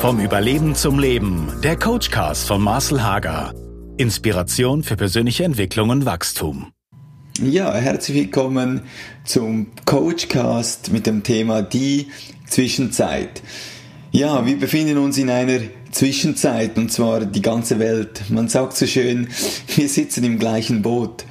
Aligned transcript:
Vom 0.00 0.18
Überleben 0.18 0.74
zum 0.74 0.98
Leben. 0.98 1.52
Der 1.62 1.76
Coachcast 1.76 2.48
von 2.48 2.62
Marcel 2.62 3.02
Hager. 3.02 3.52
Inspiration 3.98 4.82
für 4.82 4.96
persönliche 4.96 5.44
Entwicklung 5.44 5.90
und 5.90 6.06
Wachstum. 6.06 6.72
Ja, 7.38 7.74
herzlich 7.74 8.16
willkommen 8.16 8.80
zum 9.26 9.66
Coachcast 9.84 10.90
mit 10.90 11.06
dem 11.06 11.22
Thema 11.22 11.60
die 11.60 12.06
Zwischenzeit. 12.48 13.42
Ja, 14.10 14.46
wir 14.46 14.58
befinden 14.58 14.96
uns 14.96 15.18
in 15.18 15.28
einer 15.28 15.60
Zwischenzeit 15.90 16.78
und 16.78 16.90
zwar 16.90 17.26
die 17.26 17.42
ganze 17.42 17.78
Welt. 17.78 18.22
Man 18.30 18.48
sagt 18.48 18.78
so 18.78 18.86
schön, 18.86 19.28
wir 19.76 19.86
sitzen 19.86 20.24
im 20.24 20.38
gleichen 20.38 20.80
Boot. 20.80 21.26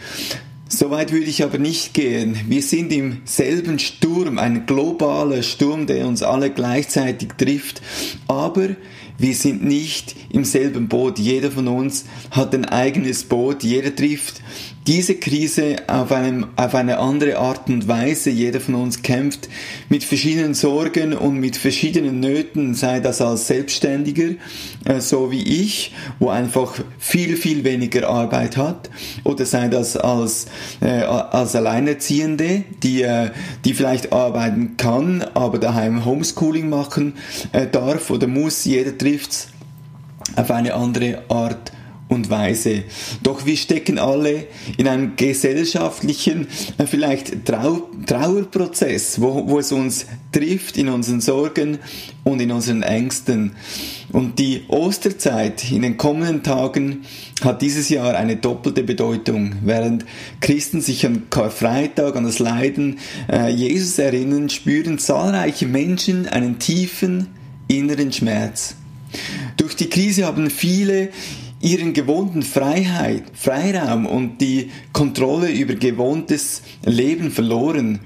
Soweit 0.71 1.11
würde 1.11 1.25
ich 1.25 1.43
aber 1.43 1.57
nicht 1.57 1.95
gehen. 1.95 2.37
Wir 2.47 2.61
sind 2.61 2.93
im 2.93 3.21
selben 3.25 3.79
Sturm, 3.79 4.37
ein 4.37 4.67
globaler 4.67 5.41
Sturm, 5.41 5.87
der 5.87 6.07
uns 6.07 6.21
alle 6.21 6.51
gleichzeitig 6.51 7.29
trifft. 7.39 7.81
Aber 8.27 8.69
wir 9.17 9.33
sind 9.33 9.65
nicht 9.65 10.15
im 10.29 10.45
selben 10.45 10.87
Boot. 10.87 11.17
Jeder 11.17 11.49
von 11.49 11.67
uns 11.67 12.05
hat 12.29 12.53
ein 12.53 12.65
eigenes 12.65 13.23
Boot. 13.23 13.63
Jeder 13.63 13.95
trifft 13.95 14.43
diese 14.89 15.13
Krise 15.13 15.75
auf, 15.85 16.11
einem, 16.11 16.47
auf 16.55 16.73
eine 16.73 16.97
andere 16.97 17.37
Art 17.37 17.69
und 17.69 17.87
Weise. 17.87 18.31
Jeder 18.31 18.59
von 18.59 18.73
uns 18.73 19.03
kämpft 19.03 19.47
mit 19.87 20.03
verschiedenen 20.03 20.55
Sorgen 20.55 21.13
und 21.13 21.39
mit 21.39 21.57
verschiedenen 21.57 22.19
Nöten, 22.19 22.73
sei 22.73 22.99
das 22.99 23.21
als 23.21 23.45
Selbstständiger, 23.45 24.31
äh, 24.85 24.99
so 24.99 25.29
wie 25.31 25.43
ich, 25.43 25.93
wo 26.17 26.29
einfach 26.29 26.73
viel, 26.97 27.37
viel 27.37 27.63
weniger 27.63 28.09
Arbeit 28.09 28.57
hat, 28.57 28.89
oder 29.23 29.45
sei 29.45 29.67
das 29.67 29.95
als, 29.95 30.47
äh, 30.81 31.03
als 31.03 31.55
Alleinerziehende, 31.55 32.63
die, 32.81 33.03
äh, 33.03 33.29
die 33.65 33.75
vielleicht 33.75 34.11
arbeiten 34.11 34.75
kann, 34.75 35.23
aber 35.35 35.59
daheim 35.59 36.03
Homeschooling 36.03 36.67
machen 36.67 37.13
äh, 37.51 37.67
darf 37.67 38.09
oder 38.09 38.25
muss. 38.25 38.65
Jeder 38.65 38.97
trifft 38.97 39.49
auf 40.35 40.49
eine 40.49 40.73
andere 40.73 41.21
Art 41.29 41.73
und 42.09 42.29
Weise. 42.29 42.83
Doch 43.23 43.45
wir 43.45 43.55
stecken 43.55 43.99
alle 43.99 44.47
in 44.77 44.87
einem 44.87 45.15
gesellschaftlichen, 45.15 46.47
äh, 46.77 46.85
vielleicht 46.85 47.45
Trau 47.45 47.89
Trauerprozess, 48.05 49.21
wo, 49.21 49.47
wo 49.47 49.59
es 49.59 49.71
uns 49.71 50.07
trifft 50.31 50.77
in 50.77 50.89
unseren 50.89 51.21
Sorgen 51.21 51.77
und 52.23 52.41
in 52.41 52.51
unseren 52.51 52.81
Ängsten. 52.81 53.53
Und 54.11 54.39
die 54.39 54.63
Osterzeit 54.67 55.71
in 55.71 55.83
den 55.83 55.97
kommenden 55.97 56.41
Tagen 56.41 57.05
hat 57.41 57.61
dieses 57.61 57.89
Jahr 57.89 58.15
eine 58.15 58.37
doppelte 58.37 58.83
Bedeutung. 58.83 59.57
Während 59.63 60.05
Christen 60.41 60.81
sich 60.81 61.05
an 61.05 61.29
Karfreitag, 61.29 62.15
an 62.15 62.23
das 62.23 62.39
Leiden 62.39 62.97
äh, 63.31 63.49
Jesus 63.51 63.99
erinnern, 63.99 64.49
spüren 64.49 64.97
zahlreiche 64.97 65.67
Menschen 65.67 66.27
einen 66.27 66.57
tiefen 66.57 67.27
inneren 67.67 68.11
Schmerz. 68.11 68.75
Durch 69.57 69.75
die 69.75 69.89
Krise 69.89 70.25
haben 70.25 70.49
viele 70.49 71.09
ihren 71.61 71.93
gewohnten 71.93 72.41
Freiheit, 72.41 73.23
Freiraum 73.33 74.05
und 74.05 74.39
die 74.39 74.71
Kontrolle 74.93 75.51
über 75.51 75.75
gewohntes 75.75 76.61
Leben 76.85 77.31
verloren. 77.31 77.99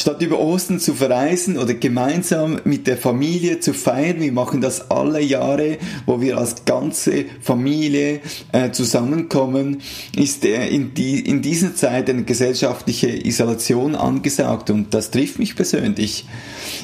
Statt 0.00 0.22
über 0.22 0.38
Ostern 0.38 0.80
zu 0.80 0.94
verreisen 0.94 1.58
oder 1.58 1.74
gemeinsam 1.74 2.58
mit 2.64 2.86
der 2.86 2.96
Familie 2.96 3.60
zu 3.60 3.74
feiern, 3.74 4.18
wir 4.18 4.32
machen 4.32 4.62
das 4.62 4.90
alle 4.90 5.20
Jahre, 5.20 5.76
wo 6.06 6.22
wir 6.22 6.38
als 6.38 6.64
ganze 6.64 7.26
Familie 7.42 8.20
äh, 8.52 8.70
zusammenkommen, 8.70 9.82
ist 10.16 10.46
äh, 10.46 10.68
in, 10.68 10.94
die, 10.94 11.20
in 11.20 11.42
dieser 11.42 11.74
Zeit 11.74 12.08
eine 12.08 12.24
gesellschaftliche 12.24 13.08
Isolation 13.08 13.94
angesagt 13.94 14.70
und 14.70 14.94
das 14.94 15.10
trifft 15.10 15.38
mich 15.38 15.54
persönlich. 15.54 16.24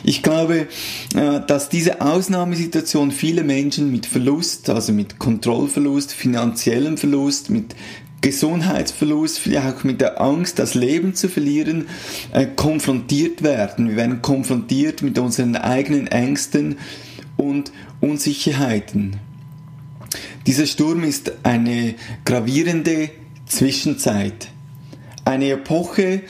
Ich 0.05 0.23
glaube, 0.23 0.69
äh, 1.15 1.41
dass 1.47 1.71
diese 1.71 2.03
Ausnahmesituation 2.03 3.13
viele 3.13 3.45
Menschen 3.45 3.91
mit 3.91 4.05
Verlust, 4.05 4.69
also 4.69 4.93
mit 4.93 5.19
Kontrollverlust, 5.19 6.13
finanziellem 6.13 6.99
Verlust, 6.99 7.49
mit 7.49 7.75
Gesundheitsverlust, 8.21 9.39
vielleicht 9.39 9.77
auch 9.79 9.85
mit 9.85 10.01
der 10.01 10.21
Angst, 10.21 10.59
das 10.59 10.75
Leben 10.75 11.15
zu 11.15 11.29
verlieren, 11.29 11.89
äh, 12.33 12.47
konfrontiert 12.47 13.43
werden. 13.43 13.89
Wir 13.89 13.97
werden 13.97 14.23
konfrontiert 14.23 15.03
mit 15.03 15.19
unseren 15.19 15.57
eigenen 15.57 16.07
Ängsten 16.07 16.77
und 17.37 17.73
Unsicherheiten. 18.01 19.17
Dieser 20.47 20.67
Sturm 20.67 21.03
ist 21.05 21.33
eine 21.43 21.95
gravierende 22.25 23.11
Zwischenzeit, 23.47 24.49
eine 25.25 25.51
Epoche, 25.51 26.23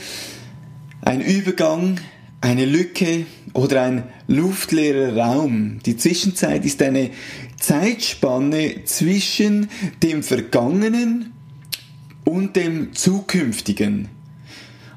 ein 1.03 1.21
Übergang, 1.21 2.01
eine 2.41 2.65
Lücke 2.65 3.27
oder 3.53 3.83
ein 3.83 4.05
luftleerer 4.27 5.17
Raum. 5.17 5.79
Die 5.85 5.97
Zwischenzeit 5.97 6.65
ist 6.65 6.83
eine 6.83 7.11
Zeitspanne 7.59 8.85
zwischen 8.85 9.69
dem 10.03 10.23
Vergangenen 10.23 11.33
und 12.27 12.57
dem 12.57 12.93
Zukünftigen. 12.95 14.09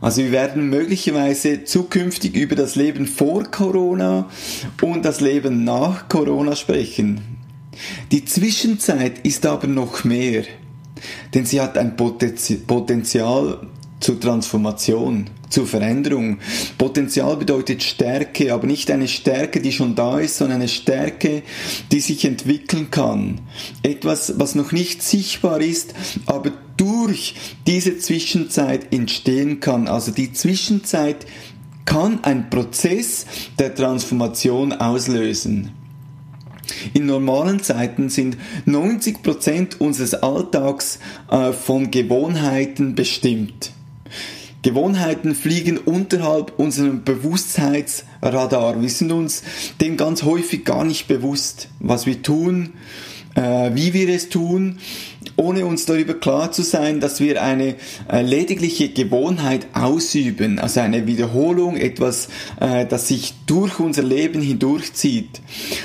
Also 0.01 0.23
wir 0.23 0.31
werden 0.31 0.69
möglicherweise 0.69 1.63
zukünftig 1.63 2.35
über 2.35 2.56
das 2.56 2.75
Leben 2.75 3.06
vor 3.06 3.44
Corona 3.45 4.29
und 4.81 5.06
das 5.06 5.22
Leben 5.22 5.63
nach 5.63 6.09
Corona 6.09 6.56
sprechen. 6.56 7.22
Die 8.12 8.25
Zwischenzeit 8.25 9.19
ist 9.25 9.45
aber 9.45 9.67
noch 9.67 10.03
mehr, 10.03 10.44
denn 11.34 11.45
sie 11.45 11.62
hat 11.62 11.78
ein 11.78 11.95
Potenzial 11.95 13.67
zur 14.00 14.19
Transformation, 14.19 15.29
zur 15.50 15.67
Veränderung. 15.67 16.40
Potenzial 16.78 17.35
bedeutet 17.35 17.84
Stärke, 17.84 18.53
aber 18.53 18.67
nicht 18.67 18.90
eine 18.91 19.07
Stärke, 19.07 19.59
die 19.59 19.73
schon 19.73 19.96
da 19.96 20.19
ist, 20.19 20.38
sondern 20.38 20.59
eine 20.59 20.69
Stärke, 20.69 21.44
die 21.91 22.00
sich 22.00 22.23
entwickeln 22.23 22.90
kann. 22.91 23.41
Etwas, 23.84 24.40
was 24.40 24.56
noch 24.56 24.72
nicht 24.72 25.03
sichtbar 25.03 25.59
ist, 25.59 25.94
aber 26.25 26.51
durch 26.79 27.35
diese 27.67 27.97
Zwischenzeit 27.97 28.94
entstehen 28.94 29.59
kann. 29.59 29.88
Also 29.88 30.12
die 30.12 30.31
Zwischenzeit 30.31 31.25
kann 31.84 32.23
ein 32.23 32.50
Prozess 32.50 33.25
der 33.57 33.75
Transformation 33.75 34.72
auslösen. 34.73 35.72
In 36.94 37.06
normalen 37.06 37.62
Zeiten 37.62 38.09
sind 38.09 38.38
90% 38.66 39.78
unseres 39.79 40.13
Alltags 40.13 41.00
äh, 41.29 41.51
von 41.51 41.91
Gewohnheiten 41.91 42.96
bestimmt. 42.96 43.73
Gewohnheiten 44.61 45.35
fliegen 45.35 45.78
unterhalb 45.78 46.59
unserem 46.59 47.03
Bewusstheitsradar. 47.03 48.81
Wir 48.81 48.90
sind 48.90 49.11
uns 49.11 49.44
dem 49.81 49.97
ganz 49.97 50.23
häufig 50.23 50.66
gar 50.66 50.84
nicht 50.84 51.07
bewusst, 51.07 51.69
was 51.79 52.06
wir 52.06 52.22
tun, 52.22 52.73
äh, 53.35 53.72
wie 53.73 53.94
wir 53.94 54.09
es 54.09 54.29
tun, 54.29 54.79
ohne 55.35 55.66
uns 55.66 55.85
darüber 55.85 56.13
klar 56.13 56.51
zu 56.51 56.63
sein, 56.63 57.00
dass 57.00 57.19
wir 57.19 57.41
eine 57.41 57.75
äh, 58.12 58.22
ledigliche 58.22 58.90
Gewohnheit 58.90 59.67
ausüben, 59.73 60.59
also 60.59 60.81
eine 60.81 61.07
Wiederholung, 61.07 61.78
etwas, 61.78 62.29
äh, 62.59 62.85
das 62.85 63.07
sich 63.07 63.34
durch 63.45 63.79
unser 63.79 64.03
Leben 64.03 64.41
hindurchzieht. 64.41 65.41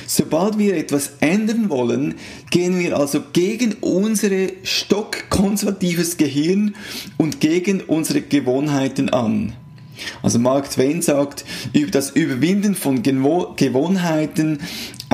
Sobald 0.06 0.58
wir 0.58 0.76
etwas 0.76 1.12
ändern 1.20 1.70
wollen, 1.70 2.14
gehen 2.50 2.78
wir 2.78 2.96
also 2.96 3.22
gegen 3.32 3.74
unsere 3.80 4.52
stockkonservatives 4.62 6.16
Gehirn 6.16 6.74
und 7.16 7.40
gegen 7.40 7.80
unsere 7.80 8.22
Gewohnheiten 8.22 9.08
an. 9.10 9.52
Also 10.22 10.38
Mark 10.38 10.70
Twain 10.70 11.02
sagt, 11.02 11.44
über 11.72 11.90
das 11.90 12.10
Überwinden 12.10 12.74
von 12.74 13.02
Gewohnheiten, 13.02 14.58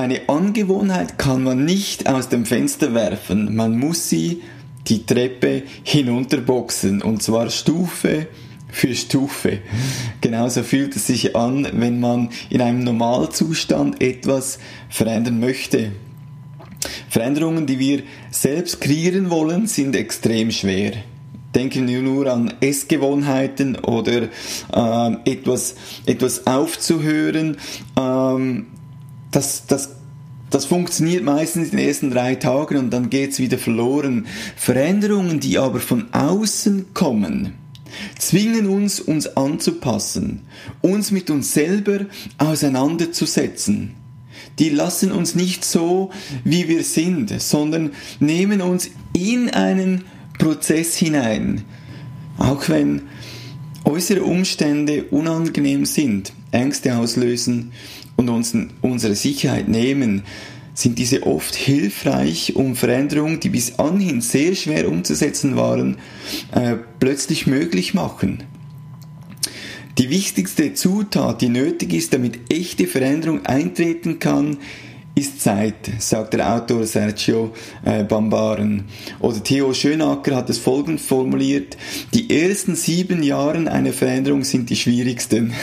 eine 0.00 0.28
Angewohnheit 0.28 1.18
kann 1.18 1.44
man 1.44 1.64
nicht 1.64 2.08
aus 2.08 2.28
dem 2.28 2.46
Fenster 2.46 2.94
werfen, 2.94 3.54
man 3.54 3.78
muss 3.78 4.08
sie 4.08 4.42
die 4.88 5.04
Treppe 5.04 5.62
hinunterboxen 5.84 7.02
und 7.02 7.22
zwar 7.22 7.50
Stufe 7.50 8.26
für 8.68 8.94
Stufe. 8.94 9.58
Genauso 10.20 10.62
fühlt 10.62 10.96
es 10.96 11.06
sich 11.06 11.36
an, 11.36 11.68
wenn 11.72 12.00
man 12.00 12.30
in 12.48 12.62
einem 12.62 12.82
Normalzustand 12.82 14.00
etwas 14.00 14.58
verändern 14.88 15.38
möchte. 15.38 15.92
Veränderungen, 17.08 17.66
die 17.66 17.78
wir 17.78 18.02
selbst 18.30 18.80
kreieren 18.80 19.28
wollen, 19.28 19.66
sind 19.66 19.96
extrem 19.96 20.50
schwer. 20.50 20.92
Denken 21.54 21.88
wir 21.88 22.00
nur 22.00 22.28
an 22.28 22.54
Essgewohnheiten 22.60 23.76
oder 23.76 24.28
äh, 24.72 25.30
etwas, 25.30 25.74
etwas 26.06 26.46
aufzuhören. 26.46 27.56
Ähm, 27.98 28.66
das, 29.30 29.66
das, 29.66 29.90
das 30.50 30.64
funktioniert 30.64 31.24
meistens 31.24 31.70
in 31.70 31.78
den 31.78 31.86
ersten 31.86 32.10
drei 32.10 32.34
Tagen 32.34 32.76
und 32.76 32.90
dann 32.90 33.10
geht's 33.10 33.38
wieder 33.38 33.58
verloren. 33.58 34.26
Veränderungen, 34.56 35.40
die 35.40 35.58
aber 35.58 35.80
von 35.80 36.12
außen 36.12 36.92
kommen, 36.94 37.54
zwingen 38.18 38.66
uns, 38.66 39.00
uns 39.00 39.36
anzupassen, 39.36 40.42
uns 40.80 41.10
mit 41.10 41.30
uns 41.30 41.54
selber 41.54 42.06
auseinanderzusetzen. 42.38 43.94
Die 44.58 44.70
lassen 44.70 45.12
uns 45.12 45.34
nicht 45.34 45.64
so, 45.64 46.10
wie 46.44 46.68
wir 46.68 46.84
sind, 46.84 47.40
sondern 47.40 47.92
nehmen 48.18 48.60
uns 48.60 48.90
in 49.12 49.50
einen 49.50 50.04
Prozess 50.38 50.96
hinein. 50.96 51.62
Auch 52.38 52.68
wenn 52.68 53.02
äußere 53.84 54.22
Umstände 54.22 55.04
unangenehm 55.04 55.84
sind, 55.86 56.32
Ängste 56.50 56.96
auslösen 56.96 57.72
und 58.20 58.28
uns 58.28 58.54
unsere 58.82 59.14
Sicherheit 59.14 59.68
nehmen, 59.68 60.22
sind 60.74 60.98
diese 60.98 61.24
oft 61.24 61.54
hilfreich, 61.54 62.54
um 62.54 62.76
Veränderungen, 62.76 63.40
die 63.40 63.48
bis 63.48 63.78
anhin 63.78 64.20
sehr 64.20 64.54
schwer 64.54 64.88
umzusetzen 64.88 65.56
waren, 65.56 65.96
äh, 66.52 66.76
plötzlich 67.00 67.46
möglich 67.46 67.94
machen. 67.94 68.44
Die 69.98 70.10
wichtigste 70.10 70.74
Zutat, 70.74 71.40
die 71.40 71.48
nötig 71.48 71.92
ist, 71.92 72.14
damit 72.14 72.40
echte 72.52 72.86
Veränderung 72.86 73.44
eintreten 73.46 74.18
kann, 74.18 74.58
ist 75.14 75.40
Zeit, 75.40 75.90
sagt 75.98 76.34
der 76.34 76.54
Autor 76.54 76.86
Sergio 76.86 77.52
äh, 77.84 78.04
Bambaren. 78.04 78.84
Oder 79.18 79.42
Theo 79.42 79.74
Schönacker 79.74 80.36
hat 80.36 80.48
es 80.48 80.58
folgend 80.58 81.00
formuliert, 81.00 81.76
die 82.14 82.30
ersten 82.30 82.76
sieben 82.76 83.22
Jahre 83.22 83.70
einer 83.70 83.92
Veränderung 83.92 84.44
sind 84.44 84.70
die 84.70 84.76
schwierigsten. 84.76 85.52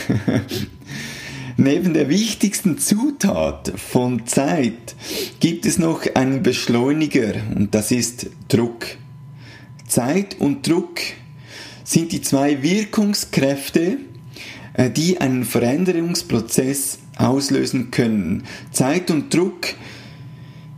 Neben 1.59 1.95
der 1.95 2.07
wichtigsten 2.07 2.77
Zutat 2.77 3.74
von 3.77 4.27
Zeit 4.27 4.95
gibt 5.39 5.65
es 5.65 5.80
noch 5.80 6.04
einen 6.13 6.44
Beschleuniger 6.44 7.33
und 7.56 7.74
das 7.74 7.89
ist 7.89 8.27
Druck. 8.48 8.86
Zeit 9.88 10.39
und 10.39 10.68
Druck 10.68 11.00
sind 11.83 12.12
die 12.12 12.21
zwei 12.21 12.62
Wirkungskräfte, 12.62 13.98
äh, 14.74 14.92
die 14.92 15.19
einen 15.19 15.45
Veränderungsprozess 15.45 17.00
auslösen 17.18 17.89
können. 17.89 18.44
Zeit 18.71 19.09
und 19.09 19.33
Druck 19.33 19.74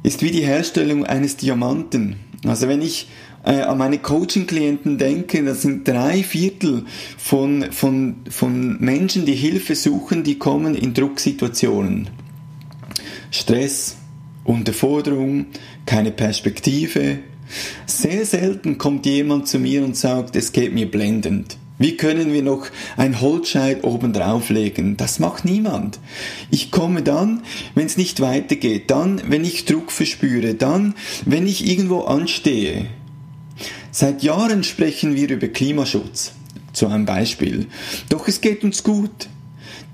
ist 0.02 0.22
wie 0.22 0.32
die 0.32 0.46
Herstellung 0.46 1.06
eines 1.06 1.36
Diamanten. 1.36 2.16
Also 2.46 2.70
wenn 2.70 2.82
ich 2.82 3.10
äh, 3.44 3.62
an 3.62 3.78
meine 3.78 4.00
Coaching-Klienten 4.00 4.98
denke, 4.98 5.44
das 5.44 5.62
sind 5.62 5.88
drei 5.88 6.24
Viertel 6.24 6.86
von, 7.18 7.72
von, 7.72 8.18
von 8.30 8.80
Menschen, 8.80 9.26
die 9.26 9.36
Hilfe 9.36 9.76
suchen, 9.76 10.24
die 10.24 10.38
kommen 10.38 10.76
in 10.76 10.94
Drucksituationen. 10.94 12.10
Stress, 13.32 13.98
Unterforderung, 14.44 15.48
keine 15.86 16.12
Perspektive. 16.12 17.20
Sehr 17.86 18.26
selten 18.26 18.78
kommt 18.78 19.06
jemand 19.06 19.48
zu 19.48 19.60
mir 19.60 19.84
und 19.84 19.96
sagt, 19.96 20.36
es 20.36 20.52
geht 20.52 20.74
mir 20.74 20.90
blendend. 20.90 21.58
Wie 21.82 21.96
können 21.96 22.34
wir 22.34 22.44
noch 22.44 22.68
ein 22.98 23.22
Holzscheit 23.22 23.86
oben 23.86 24.12
drauflegen? 24.12 24.98
Das 24.98 25.20
macht 25.20 25.46
niemand. 25.46 26.00
Ich 26.52 26.72
komme 26.72 27.04
dann, 27.04 27.44
wenn 27.74 27.86
es 27.86 27.96
nicht 27.96 28.20
weitergeht, 28.20 28.92
dann, 28.92 29.22
wenn 29.30 29.46
ich 29.46 29.64
Druck 29.64 29.94
verspüre, 29.94 30.56
dann, 30.56 30.94
wenn 31.26 31.48
ich 31.48 31.66
irgendwo 31.66 32.02
anstehe. 32.02 32.88
Seit 33.92 34.22
Jahren 34.22 34.64
sprechen 34.64 35.16
wir 35.16 35.30
über 35.30 35.48
Klimaschutz, 35.48 36.34
zu 36.74 36.88
einem 36.88 37.06
Beispiel. 37.06 37.68
Doch 38.10 38.28
es 38.28 38.40
geht 38.42 38.64
uns 38.64 38.84
gut. 38.84 39.30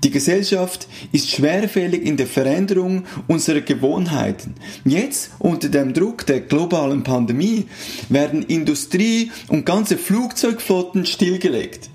Die 0.04 0.10
Gesellschaft 0.10 0.86
ist 1.12 1.30
schwerfällig 1.30 2.04
in 2.04 2.18
der 2.18 2.26
Veränderung 2.26 3.04
unserer 3.26 3.62
Gewohnheiten. 3.62 4.54
Jetzt, 4.84 5.30
unter 5.38 5.70
dem 5.70 5.94
Druck 5.94 6.26
der 6.26 6.40
globalen 6.40 7.02
Pandemie, 7.02 7.64
werden 8.10 8.42
Industrie 8.42 9.30
und 9.48 9.64
ganze 9.64 9.96
Flugzeugflotten 9.96 11.06
stillgelegt. 11.06 11.88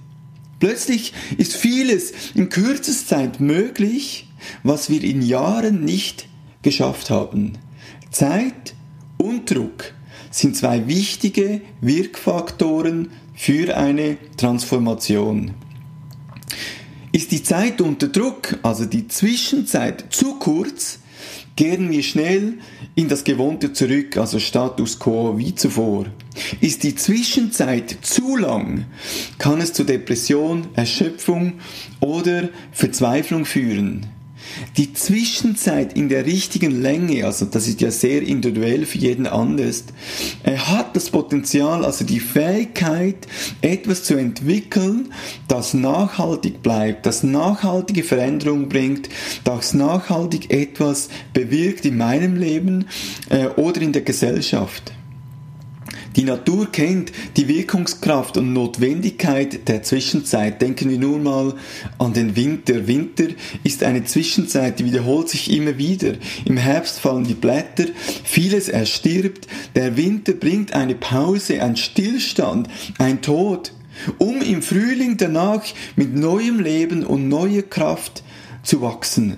Plötzlich 0.60 1.14
ist 1.38 1.56
vieles 1.56 2.12
in 2.34 2.50
kürzester 2.50 3.18
Zeit 3.18 3.40
möglich, 3.40 4.28
was 4.64 4.90
wir 4.90 5.04
in 5.04 5.22
Jahren 5.22 5.86
nicht 5.86 6.28
geschafft 6.64 7.12
haben. 7.12 7.54
Zeit 8.10 8.74
und 9.18 9.50
Druck 9.50 9.94
sind 10.32 10.56
zwei 10.56 10.88
wichtige 10.88 11.62
Wirkfaktoren 11.82 13.12
für 13.36 13.78
eine 13.78 14.18
Transformation. 14.38 15.52
Ist 17.12 17.32
die 17.32 17.44
Zeit 17.44 17.82
unter 17.82 18.08
Druck, 18.08 18.58
also 18.64 18.86
die 18.86 19.08
Zwischenzeit, 19.08 20.06
zu 20.10 20.36
kurz, 20.36 21.00
kehren 21.58 21.92
wir 21.92 22.04
schnell 22.04 22.54
in 22.96 23.10
das 23.10 23.24
Gewohnte 23.24 23.74
zurück, 23.74 24.18
also 24.18 24.40
Status 24.40 24.98
quo 24.98 25.38
wie 25.38 25.54
zuvor. 25.54 26.06
Ist 26.62 26.84
die 26.84 26.96
Zwischenzeit 26.96 27.98
zu 28.02 28.38
lang, 28.38 28.86
kann 29.38 29.60
es 29.60 29.74
zu 29.74 29.84
Depression, 29.84 30.70
Erschöpfung 30.74 31.54
oder 32.00 32.50
Verzweiflung 32.72 33.44
führen. 33.44 34.08
Die 34.78 34.94
Zwischenzeit 34.94 35.94
in 35.94 36.10
der 36.10 36.26
richtigen 36.26 36.82
Länge, 36.82 37.26
also 37.26 37.46
das 37.46 37.68
ist 37.68 37.82
ja 37.82 37.92
sehr 37.92 38.22
individuell 38.22 38.86
für 38.86 38.98
jeden 38.98 39.28
anders, 39.28 39.84
er 40.44 40.70
hat 40.70 40.96
das 40.96 41.10
Potenzial, 41.10 41.86
also 41.86 42.06
die 42.06 42.20
Fähigkeit, 42.20 43.28
etwas 43.62 44.04
zu 44.04 44.16
entwickeln, 44.16 45.14
das 45.48 45.74
nachhaltig 45.74 46.62
bleibt, 46.62 47.06
das 47.06 47.24
nachhaltige 47.24 48.04
Veränderung 48.04 48.70
bringt, 48.70 49.10
das 49.44 49.74
nachhaltig 49.74 50.52
etwas 50.52 51.10
bewirkt 51.34 51.86
in 51.86 51.98
meinem 51.98 52.36
Leben 52.36 52.86
äh, 53.30 53.48
oder 53.48 53.82
in 53.82 53.94
der 53.94 54.02
Gesellschaft. 54.02 54.94
Die 56.16 56.24
Natur 56.24 56.70
kennt 56.72 57.12
die 57.38 57.48
Wirkungskraft 57.48 58.36
und 58.38 58.52
Notwendigkeit 58.52 59.68
der 59.68 59.84
Zwischenzeit. 59.84 60.62
Denken 60.62 60.90
wir 60.90 60.98
nur 60.98 61.20
mal 61.20 61.54
an 62.00 62.12
den 62.14 62.36
Winter. 62.36 62.86
Winter 62.88 63.28
ist 63.64 63.84
eine 63.84 64.04
Zwischenzeit, 64.04 64.80
die 64.80 64.86
wiederholt 64.86 65.30
sich 65.30 65.52
immer 65.52 65.78
wieder. 65.78 66.14
Im 66.44 66.58
Herbst 66.58 67.00
fallen 67.00 67.24
die 67.24 67.34
Blätter, 67.34 67.86
vieles 68.24 68.68
erstirbt. 68.68 69.48
Der 69.76 69.96
Winter 69.96 70.34
bringt 70.34 70.74
eine 70.74 70.96
Pause, 70.96 71.62
ein 71.62 71.78
Stillstand, 71.78 72.68
ein 72.98 73.22
Tod, 73.22 73.72
um 74.18 74.42
im 74.42 74.62
Frühling 74.62 75.16
danach 75.16 75.64
mit 75.96 76.14
neuem 76.14 76.60
Leben 76.60 77.06
und 77.06 77.30
neuer 77.30 77.62
Kraft 77.62 78.24
zu 78.64 78.82
wachsen. 78.82 79.38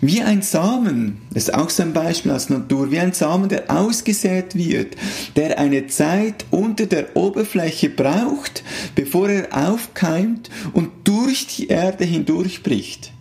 Wie 0.00 0.22
ein 0.22 0.42
Samen, 0.42 1.18
das 1.32 1.44
ist 1.44 1.54
auch 1.54 1.70
so 1.70 1.82
ein 1.82 1.92
Beispiel 1.92 2.32
aus 2.32 2.48
Natur, 2.48 2.90
wie 2.90 2.98
ein 2.98 3.12
Samen, 3.12 3.48
der 3.48 3.70
ausgesät 3.70 4.54
wird, 4.54 4.96
der 5.36 5.58
eine 5.58 5.86
Zeit 5.86 6.46
unter 6.50 6.86
der 6.86 7.16
Oberfläche 7.16 7.90
braucht, 7.90 8.64
bevor 8.94 9.28
er 9.28 9.70
aufkeimt 9.70 10.50
und 10.72 10.90
durch 11.04 11.46
die 11.46 11.68
Erde 11.68 12.04
hindurchbricht. 12.04 13.12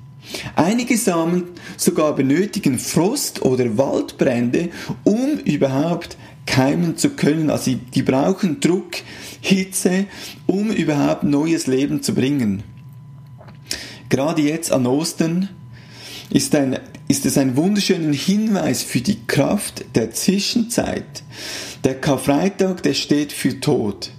Einige 0.56 0.98
Samen 0.98 1.46
sogar 1.76 2.16
benötigen 2.16 2.80
Frost 2.80 3.42
oder 3.42 3.78
Waldbrände, 3.78 4.70
um 5.04 5.40
überhaupt 5.44 6.18
keimen 6.46 6.98
zu 6.98 7.12
können. 7.12 7.50
Also 7.50 7.76
die 7.94 8.04
brauchen 8.04 8.60
Druck, 8.60 8.92
Hitze, 9.42 10.06
um 10.46 10.72
überhaupt 10.72 11.24
neues 11.24 11.68
Leben 11.68 12.02
zu 12.04 12.14
bringen. 12.14 12.64
Gerade 14.10 14.42
jetzt 14.42 14.72
an 14.72 14.86
Ostern 14.88 15.50
ist, 16.30 16.56
ein, 16.56 16.80
ist 17.08 17.26
es 17.26 17.38
ein 17.38 17.56
wunderschöner 17.58 18.14
Hinweis 18.14 18.84
für 18.84 19.02
die 19.02 19.26
Kraft 19.26 19.86
der 19.96 20.12
Zwischenzeit. 20.12 21.24
Der 21.84 22.00
Karfreitag, 22.00 22.84
der 22.84 22.94
steht 22.94 23.32
für 23.32 23.60
Tod. 23.60 24.12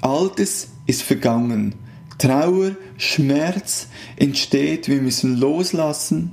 Altes 0.00 0.68
ist 0.86 1.02
vergangen. 1.02 1.74
Trauer, 2.18 2.76
Schmerz 2.96 3.88
entsteht. 4.16 4.88
Wir 4.88 5.00
müssen 5.00 5.36
loslassen, 5.36 6.32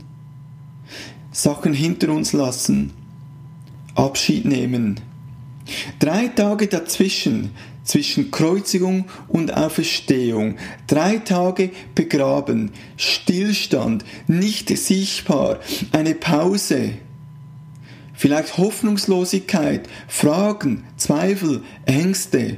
Sachen 1.32 1.74
hinter 1.74 2.10
uns 2.10 2.34
lassen, 2.34 2.91
Abschied 3.94 4.46
nehmen. 4.46 5.00
Drei 6.00 6.27
Tage 6.27 6.67
dazwischen 6.67 7.51
zwischen 7.86 8.32
Kreuzigung 8.32 9.06
und 9.30 9.56
Auferstehung. 9.56 10.58
Drei 10.88 11.18
Tage 11.20 11.72
begraben, 11.94 12.72
Stillstand, 12.98 14.04
nicht 14.27 14.75
sichtbar, 14.77 15.60
eine 15.94 16.15
Pause. 16.15 16.96
Vielleicht 18.13 18.58
Hoffnungslosigkeit, 18.58 19.88
Fragen, 20.08 20.84
Zweifel, 20.98 21.63
Ängste. 21.86 22.58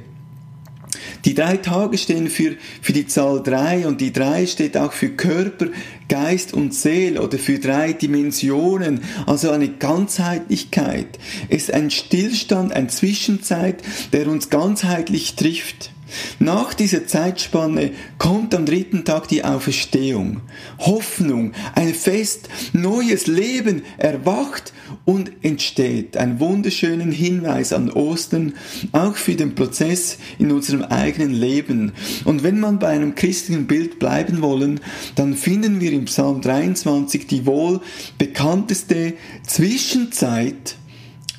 Die 1.26 1.34
drei 1.34 1.58
Tage 1.58 1.98
stehen 1.98 2.30
für, 2.30 2.56
für 2.82 2.94
die 2.94 3.08
Zahl 3.08 3.42
drei 3.44 3.88
und 3.88 4.02
die 4.02 4.14
drei 4.14 4.46
steht 4.46 4.78
auch 4.78 4.94
für 4.94 5.10
Körper, 5.10 5.68
Geist 6.10 6.54
und 6.54 6.74
Seele 6.74 7.22
oder 7.22 7.38
für 7.38 7.60
drei 7.60 7.94
Dimensionen, 7.94 9.02
also 9.26 9.52
eine 9.52 9.70
Ganzheitlichkeit. 9.70 11.20
Es 11.50 11.64
ist 11.64 11.74
ein 11.74 11.92
Stillstand, 11.92 12.72
ein 12.72 12.90
Zwischenzeit, 12.90 13.84
der 14.14 14.28
uns 14.28 14.50
ganzheitlich 14.50 15.36
trifft. 15.36 15.92
Nach 16.40 16.74
dieser 16.74 17.08
Zeitspanne 17.08 17.92
kommt 18.18 18.54
am 18.56 18.66
dritten 18.66 19.06
Tag 19.06 19.28
die 19.28 19.44
Auferstehung. 19.44 20.42
Hoffnung, 20.80 21.54
ein 21.76 21.94
Fest, 21.94 22.50
neues 22.74 23.28
Leben 23.28 23.84
erwacht 23.98 24.74
und 25.06 25.32
entsteht. 25.42 26.18
Ein 26.18 26.40
wunderschönen 26.40 27.12
Hinweis 27.12 27.74
an 27.74 27.92
Ostern, 27.92 28.54
auch 28.92 29.16
für 29.16 29.36
den 29.36 29.56
Prozess 29.56 30.18
in 30.40 30.52
unserem 30.52 30.84
eigenen 30.84 31.34
Leben. 31.34 31.92
Und 32.26 32.44
wenn 32.44 32.60
man 32.60 32.80
bei 32.80 32.90
einem 32.90 33.16
christlichen 33.16 33.68
Bild 33.68 34.00
bleiben 34.00 34.42
wollen, 34.42 34.80
dann 35.16 35.36
finden 35.36 35.82
wir 35.82 35.92
im 35.92 36.06
Psalm 36.06 36.42
23 36.42 37.28
die 37.28 37.46
wohl 37.46 37.82
bekannteste 38.18 39.14
Zwischenzeit 39.46 40.76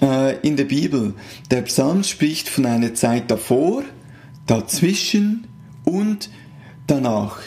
äh, 0.01 0.39
in 0.47 0.57
der 0.57 0.65
Bibel. 0.65 1.15
Der 1.51 1.63
Psalm 1.63 2.05
spricht 2.05 2.49
von 2.49 2.67
einer 2.67 2.95
Zeit 2.95 3.31
davor, 3.31 3.83
dazwischen 4.49 5.47
und 5.85 6.31
danach. 6.89 7.39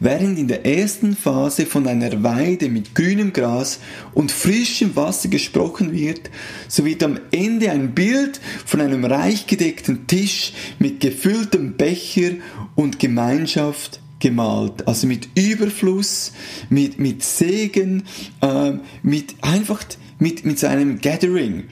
Während 0.00 0.36
in 0.36 0.48
der 0.48 0.66
ersten 0.66 1.14
Phase 1.14 1.64
von 1.64 1.86
einer 1.86 2.24
Weide 2.24 2.68
mit 2.68 2.92
grünem 2.92 3.32
Gras 3.32 3.78
und 4.14 4.32
frischem 4.32 4.96
Wasser 4.96 5.28
gesprochen 5.28 5.92
wird, 5.92 6.28
so 6.66 6.84
wird 6.84 7.04
am 7.04 7.20
Ende 7.30 7.70
ein 7.70 7.94
Bild 7.94 8.40
von 8.66 8.80
einem 8.80 9.04
reich 9.04 9.46
gedeckten 9.46 10.08
Tisch 10.08 10.54
mit 10.80 10.98
gefülltem 10.98 11.76
Becher 11.76 12.32
und 12.74 12.98
Gemeinschaft 12.98 14.00
gemalt. 14.18 14.88
Also 14.88 15.06
mit 15.06 15.28
Überfluss, 15.36 16.32
mit, 16.68 16.98
mit 16.98 17.22
Segen, 17.22 18.02
äh, 18.40 18.72
mit 19.04 19.36
einfach 19.40 19.84
mit, 20.18 20.44
mit 20.44 20.58
seinem 20.58 21.00
Gathering 21.00 21.64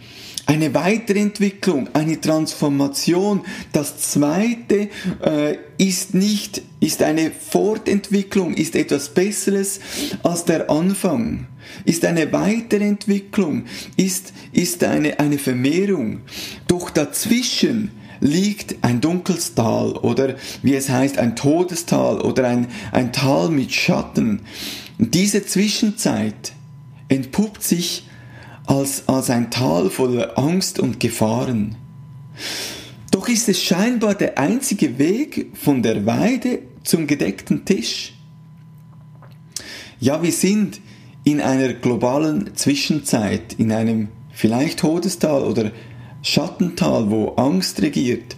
eine 0.50 0.75
Weiterentwicklung, 0.75 1.90
eine 1.92 2.21
Transformation. 2.21 3.42
Das 3.73 3.99
zweite 3.99 4.88
äh, 5.23 5.59
ist 5.78 6.14
nicht, 6.14 6.62
ist 6.80 7.04
eine 7.04 7.30
Fortentwicklung, 7.30 8.54
ist 8.54 8.75
etwas 8.75 9.11
Besseres 9.11 9.78
als 10.25 10.47
der 10.47 10.69
Anfang, 10.69 11.47
ist 11.85 12.04
eine 12.04 12.33
Weiterentwicklung, 12.33 13.66
ist, 13.97 14.33
ist 14.50 14.83
eine, 14.83 15.21
eine 15.21 15.38
Vermehrung. 15.38 16.23
Doch 16.66 16.90
dazwischen 16.90 17.92
liegt 18.19 18.83
ein 18.83 19.00
dunkles 19.00 19.54
Tal 19.54 19.92
oder 19.92 20.35
wie 20.64 20.75
es 20.75 20.88
heißt, 20.88 21.16
ein 21.19 21.37
Todestal 21.37 22.21
oder 22.23 22.49
ein, 22.49 22.66
ein 22.90 23.12
Tal 23.12 23.50
mit 23.50 23.73
Schatten. 23.73 24.40
Diese 24.99 25.47
Zwischenzeit 25.47 26.54
entpuppt 27.09 27.62
sich 27.62 28.10
als, 28.71 29.09
als 29.09 29.31
ein 29.31 29.50
Tal 29.50 29.91
voller 29.91 30.39
Angst 30.39 30.79
und 30.79 31.00
Gefahren. 31.00 31.75
Doch 33.11 33.29
ist 33.29 33.49
es 33.49 33.61
scheinbar 33.61 34.15
der 34.15 34.39
einzige 34.39 34.99
Weg 34.99 35.50
von 35.55 35.83
der 35.83 36.07
Weide 36.07 36.61
zum 36.85 37.09
gedeckten 37.09 37.65
Tisch. 37.65 38.15
Ja, 39.99 40.23
wir 40.23 40.31
sind 40.31 40.81
in 41.25 41.41
einer 41.41 41.73
globalen 41.73 42.55
Zwischenzeit, 42.55 43.55
in 43.59 43.73
einem 43.73 44.09
vielleicht 44.33 44.79
Todestal 44.79 45.43
oder 45.43 45.73
Schattental, 46.23 47.11
wo 47.11 47.31
Angst 47.31 47.83
regiert. 47.83 48.37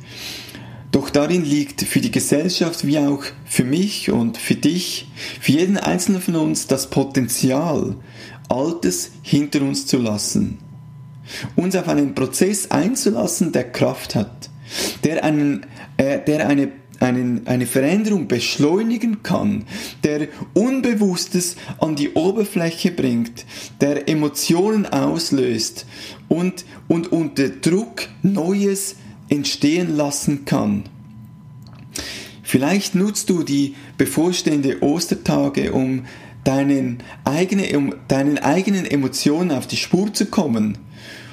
Doch 0.93 1.11
darin 1.11 1.45
liegt 1.45 1.83
für 1.83 2.01
die 2.01 2.11
Gesellschaft 2.11 2.87
wie 2.87 2.99
auch 2.99 3.23
für 3.45 3.65
mich 3.65 4.11
und 4.11 4.39
für 4.39 4.55
dich, 4.55 5.09
für 5.41 5.53
jeden 5.53 5.77
Einzelnen 5.77 6.23
von 6.23 6.37
uns 6.37 6.67
das 6.67 6.89
Potenzial, 6.89 7.97
Altes 8.49 9.13
hinter 9.23 9.63
uns 9.63 9.87
zu 9.87 9.99
lassen. 9.99 10.59
Uns 11.57 11.77
auf 11.77 11.89
einen 11.89 12.15
Prozess 12.15 12.71
einzulassen, 12.71 13.53
der 13.53 13.71
Kraft 13.71 14.15
hat, 14.15 14.51
der, 15.05 15.25
einen, 15.25 15.67
äh, 15.97 16.19
der 16.21 16.49
eine, 16.49 16.73
einen, 17.01 17.47
eine 17.47 17.67
Veränderung 17.67 18.29
beschleunigen 18.29 19.23
kann, 19.23 19.65
der 20.05 20.29
Unbewusstes 20.55 21.57
an 21.79 21.97
die 21.97 22.13
Oberfläche 22.13 22.91
bringt, 22.91 23.45
der 23.81 24.09
Emotionen 24.09 24.87
auslöst 24.87 25.87
und, 26.29 26.65
und 26.89 27.13
unter 27.13 27.49
Druck 27.49 28.09
Neues 28.23 28.97
entstehen 29.29 29.97
lassen 29.97 30.45
kann. 30.45 30.85
Vielleicht 32.43 32.95
nutzt 32.95 33.31
du 33.31 33.43
die 33.43 33.75
bevorstehende 33.97 34.83
Ostertage, 34.83 35.73
um 35.73 36.05
deinen, 36.45 37.03
eigene, 37.25 37.97
deinen 38.09 38.39
eigenen 38.39 38.85
Emotionen 38.85 39.53
auf 39.53 39.67
die 39.67 39.77
Spur 39.77 40.13
zu 40.13 40.27
kommen 40.27 40.79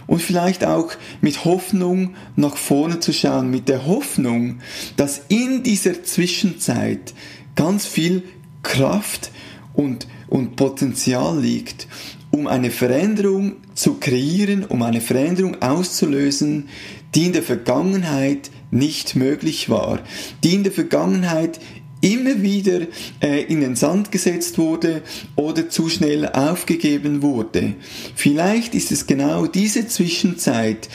und 0.08 0.22
vielleicht 0.22 0.66
auch 0.66 0.92
mit 1.22 1.46
Hoffnung 1.46 2.16
nach 2.36 2.58
vorne 2.58 3.00
zu 3.00 3.14
schauen, 3.14 3.52
mit 3.52 3.70
der 3.70 3.86
Hoffnung, 3.86 4.60
dass 4.98 5.22
in 5.28 5.64
dieser 5.64 6.04
Zwischenzeit 6.04 7.14
ganz 7.56 7.86
viel 7.86 8.24
Kraft 8.64 9.32
und, 9.74 10.08
und 10.28 10.56
Potenzial 10.56 11.40
liegt, 11.40 11.88
um 12.32 12.48
eine 12.48 12.72
Veränderung 12.72 13.58
zu 13.74 13.96
kreieren, 13.96 14.66
um 14.66 14.82
eine 14.82 15.02
Veränderung 15.02 15.62
auszulösen, 15.62 16.70
die 17.16 17.26
in 17.26 17.34
der 17.34 17.44
Vergangenheit 17.44 18.52
nicht 18.72 19.16
möglich 19.16 19.70
war, 19.70 20.00
die 20.44 20.54
in 20.54 20.64
der 20.64 20.72
Vergangenheit 20.72 21.60
immer 22.02 22.42
wieder 22.42 22.82
äh, 23.22 23.44
in 23.44 23.62
den 23.62 23.76
Sand 23.76 24.12
gesetzt 24.12 24.58
wurde 24.58 25.02
oder 25.36 25.70
zu 25.70 25.90
schnell 25.90 26.28
aufgegeben 26.28 27.22
wurde. 27.22 27.74
Vielleicht 28.16 28.76
ist 28.76 28.92
es 28.92 29.08
genau 29.08 29.48
diese 29.48 29.88
Zwischenzeit, 29.88 30.90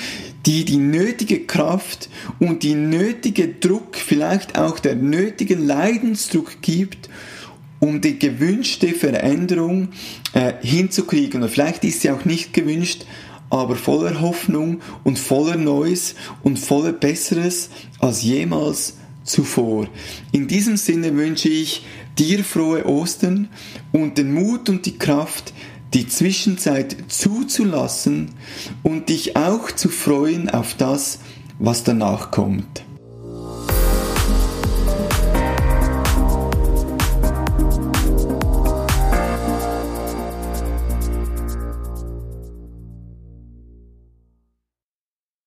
die 0.47 0.65
die 0.65 0.77
nötige 0.77 1.41
Kraft 1.41 2.09
und 2.39 2.63
die 2.63 2.75
nötige 2.75 3.49
Druck, 3.49 3.97
vielleicht 3.97 4.59
auch 4.59 4.79
der 4.79 4.95
nötigen 4.95 5.67
Leidensdruck 5.67 6.61
gibt, 6.61 7.09
um 7.81 8.01
die 8.01 8.19
gewünschte 8.19 8.89
Veränderung 8.89 9.89
äh, 10.33 10.55
hinzukriegen. 10.63 11.43
Und 11.43 11.51
vielleicht 11.51 11.85
ist 11.85 12.01
sie 12.01 12.11
auch 12.11 12.25
nicht 12.25 12.53
gewünscht, 12.53 13.05
aber 13.51 13.77
voller 13.77 14.21
Hoffnung 14.21 14.81
und 15.05 15.19
voller 15.19 15.57
Neues 15.57 16.15
und 16.43 16.59
voller 16.59 16.93
Besseres 16.93 17.71
als 18.01 18.23
jemals 18.23 18.95
zuvor. 19.25 19.89
In 20.33 20.47
diesem 20.47 20.77
Sinne 20.77 21.17
wünsche 21.17 21.49
ich 21.49 21.85
dir 22.19 22.45
frohe 22.45 22.87
Ostern 22.87 23.49
und 23.93 24.19
den 24.19 24.33
Mut 24.33 24.69
und 24.69 24.87
die 24.87 24.99
Kraft, 24.99 25.53
die 25.95 26.07
Zwischenzeit 26.07 26.97
zuzulassen 27.09 28.31
und 28.83 29.09
dich 29.09 29.37
auch 29.37 29.71
zu 29.71 29.89
freuen 29.89 30.49
auf 30.49 30.75
das, 30.75 31.21
was 31.59 31.85
danach 31.85 32.31
kommt. 32.31 32.85